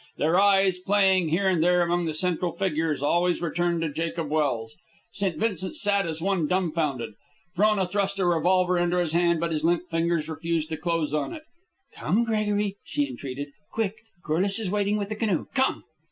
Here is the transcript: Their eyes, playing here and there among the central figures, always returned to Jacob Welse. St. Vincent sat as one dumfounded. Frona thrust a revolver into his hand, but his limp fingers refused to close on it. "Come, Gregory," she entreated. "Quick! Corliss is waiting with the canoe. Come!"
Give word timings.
Their 0.17 0.39
eyes, 0.39 0.79
playing 0.79 1.29
here 1.29 1.47
and 1.47 1.61
there 1.63 1.83
among 1.83 2.05
the 2.05 2.13
central 2.15 2.53
figures, 2.53 3.03
always 3.03 3.39
returned 3.39 3.81
to 3.83 3.91
Jacob 3.93 4.31
Welse. 4.31 4.75
St. 5.11 5.37
Vincent 5.37 5.75
sat 5.75 6.07
as 6.07 6.19
one 6.19 6.47
dumfounded. 6.47 7.13
Frona 7.53 7.85
thrust 7.85 8.17
a 8.17 8.25
revolver 8.25 8.79
into 8.79 8.97
his 8.97 9.11
hand, 9.11 9.39
but 9.39 9.51
his 9.51 9.63
limp 9.63 9.87
fingers 9.91 10.27
refused 10.27 10.69
to 10.69 10.77
close 10.77 11.13
on 11.13 11.33
it. 11.35 11.43
"Come, 11.93 12.23
Gregory," 12.23 12.77
she 12.83 13.07
entreated. 13.07 13.49
"Quick! 13.71 13.93
Corliss 14.25 14.57
is 14.57 14.71
waiting 14.71 14.97
with 14.97 15.09
the 15.09 15.15
canoe. 15.15 15.45
Come!" 15.53 15.83